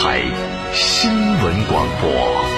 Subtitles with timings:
[0.00, 0.22] 台
[0.72, 2.57] 新闻广播。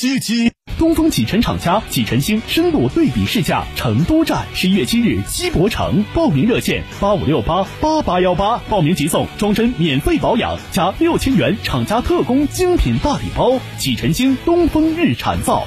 [0.00, 0.50] 七七。
[0.78, 13.60] 东风启辰厂家启辰星深度对比试驾成都站，十一月七日西博城，报名热线八五六八八八幺八，报名即送终身免费保养加六千元厂家特供精品大礼包。
[13.76, 15.66] 启辰星东风日产造。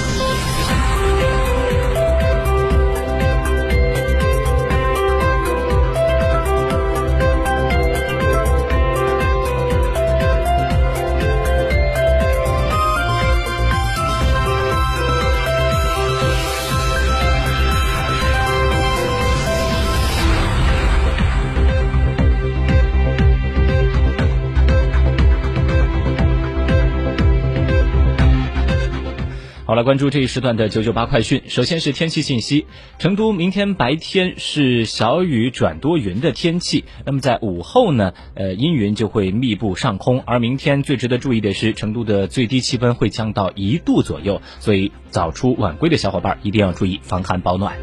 [29.71, 31.43] 好了，关注这一时段的九九八快讯。
[31.47, 32.65] 首先是天气信息，
[32.99, 40.21] 成都明天白天是小雨转多云的天气，那么在午后呢，呃，阴云就会密布上空。
[40.25, 47.77] 而明天最值得注意的是，成都的最低气温会降到一度左右，所以早出晚归的小伙伴一定要注意防寒保暖。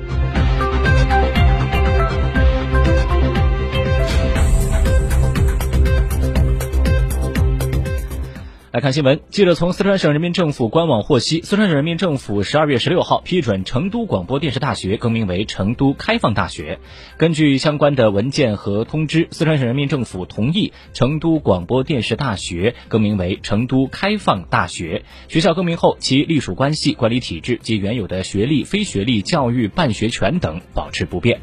[8.71, 16.79] 来看新闻，记者从四川省人民政府官网获悉，四川省人民政府十二月十六号批准成都广播电视大学更名为成都开放大学。
[17.17, 25.03] 根据相关的文件和通知，四川省人民政府同意成都广播电视大学更名为成都开放大学。
[25.29, 31.41] 学校更名后，其隶属关系、管理体制及原有的学历、非学历教育办学权等保持不变。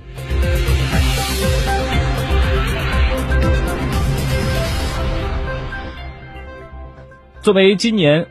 [7.45, 8.25] 作为今年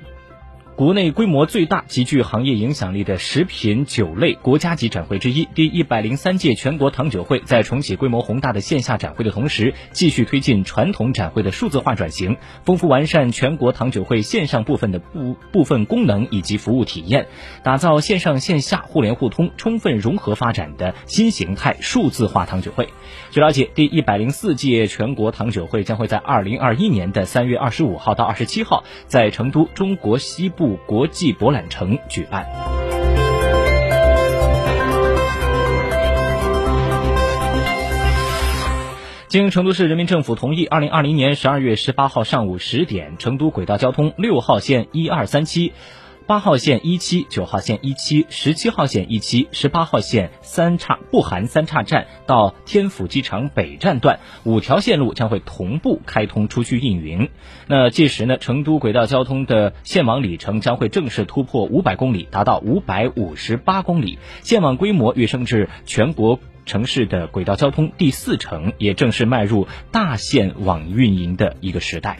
[0.76, 17.28] 国内规模最大、极具行业影响力的食品酒类国家级展会之一，第一百零三届全国糖酒会在重启规模宏大的线下展会的同时，继续推进传统展会的数字化转型，丰富完善全国糖酒会线上部分的部部分功能以及服务体验，
[17.62, 22.88] 打造线上线下互联互通、充分融合发展的新形态数字化糖酒会。
[23.30, 32.46] 据了解，第一百零四届全国糖酒会将会在二零二一年的三月二十五号到二十七号，在成都中国西部国际博览城举办。
[39.28, 45.72] 经成都市人民政府同意，二零二零年十二月十八号上午十点，成都轨道交通六号线一二三七。
[46.26, 57.28] 八号线一期、九号线一期、十七号线一期、十八号线三岔不含三岔站到天府机场北站段五条线路将会同步开通出区运营。
[57.66, 72.18] 那届时呢，成都轨道交通的线网里程将会正式突破五百公里，达到五百五十八公里，线网规模跃升至全国城市的轨道交通第四城，也正式迈入大线网运营的一个时代。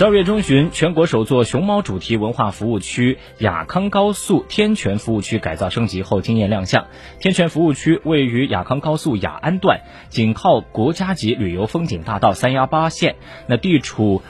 [0.00, 6.86] 十二月中旬，全国首座熊猫主题文化服务区雅康高速天泉服务区改造升级后惊艳亮相。
[7.18, 13.16] 天泉服务区位于雅康高速雅安段，紧靠国家级旅游风景大道三幺八线，
[13.46, 14.22] 那地处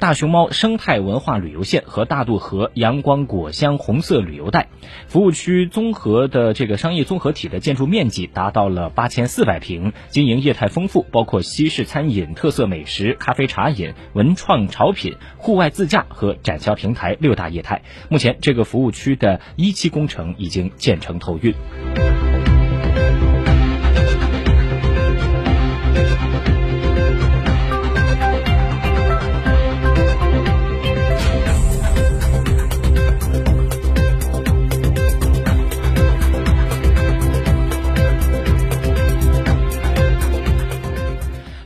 [0.00, 4.68] 大熊猫生态文化旅游线和大渡河阳光果香红色旅游带。
[5.08, 17.82] 服务区综合的这个商业综合体的建筑面积达到了八千四百平，经营业态丰富，包括西式餐饮、特色美食、咖啡茶饮、文创潮品、户外自驾和展销平台六大业态。
[18.08, 21.54] 目前，这个服务区的一期工程已经建成投运。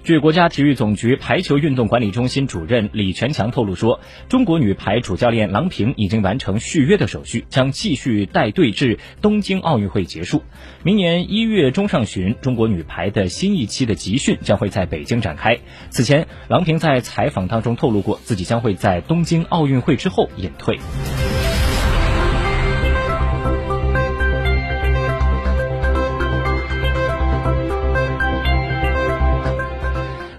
[0.04, 10.42] 据国家体育总局排球运动管理中心主任李全强透露说，中国女排主教练郎平已经完成续约的手续，将继续带队至东京奥运会结束。
[10.82, 15.58] 明年一月中上旬，中国女排的新一期的集训将会在北京展开。
[15.88, 20.78] 此前，郎平在采访当中透露过，自己将会在东京奥运会之后隐退。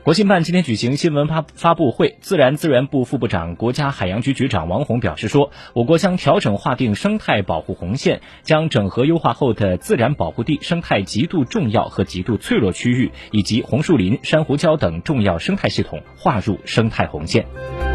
[0.06, 17.95] 国新办今天举行新闻发发布会，自然资源部副部长、国家海洋局局长王宏表示说，我国将调整划定生态保护红线，将整合优化后的自然保护地、生态极度重要和极度脆弱区域以及红树林、珊瑚礁等重要生态系统划入生态红线。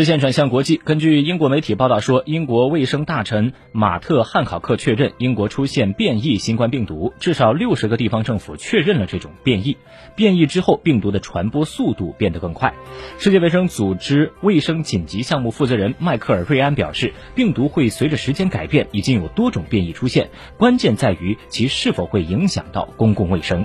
[0.00, 9.76] 视线转向国际，根据英国媒体报道说，英国卫生大臣马特·汉考克确认，英国出现变异新冠病毒，至少六十个地方政府确认了这种变异。
[10.16, 12.72] 变异之后，病毒的传播速度变得更快。
[13.18, 23.62] 世界卫生组织卫生紧急项目负责人迈克尔·瑞安表示，病毒会随着时间改变，已经有多种变异出现，关键在于其是否会影响到公共卫生。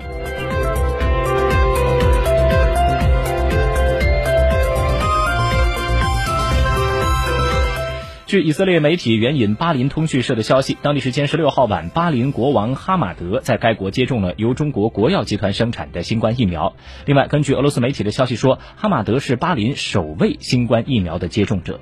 [8.35, 16.75] 据以色列媒体援引巴林通讯社的消息，当地时间十六号晚，巴林国王哈马德在该国接种了由中国国药集团生产的新冠疫苗。
[17.05, 21.79] 另外，根据俄罗斯媒体的消息说，哈马德是巴林首位新冠疫苗的接种者。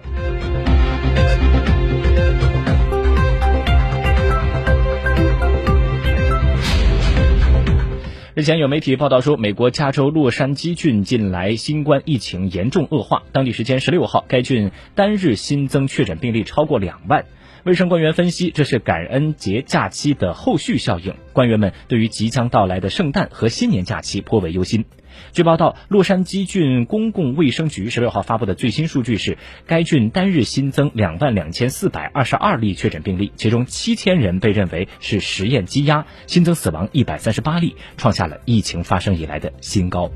[8.35, 13.21] 日前有媒体报道说，美国加州洛杉矶郡近来新冠疫情严重恶化。
[13.31, 17.25] 当地时间十六号，该郡单日新增确诊病例超过两万。
[17.63, 21.13] 卫生官员分析，这是感恩节假期的后续效应。
[21.31, 24.85] 官员们对于即将到来的圣诞和新年假期颇为忧心。
[25.31, 40.09] 据报道，洛杉矶郡公共卫生局十六号发布的最新数据是，该郡单日新增两万两千四百二十二例确诊病例，其中七千人被认为是实验积压，新增死亡一百三十八例，创下了疫情发生以来的新高。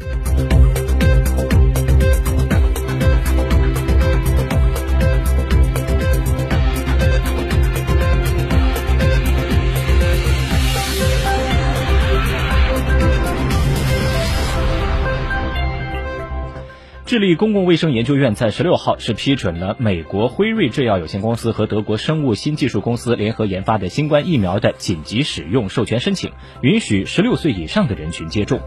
[17.07, 28.59] 智利公共卫生研究院在十六号是批准了美国辉瑞制药有限公司和德国生物新技术公司联合研发的新冠疫苗的紧急使用授权申请，允许十六岁以上的人群接种。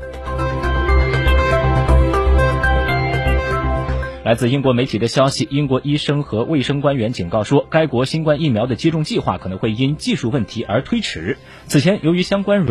[4.22, 11.36] 来自英国媒体的消息，英国医生和卫生官员警告说，该国新冠疫苗的接种计划可能会因技术问题而推迟。
[11.66, 12.68] 此前，由于相关软